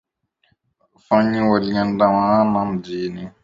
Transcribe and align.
Wafanyikazi 0.91 1.49
waliandamana 1.51 2.45
mjini 2.65 3.29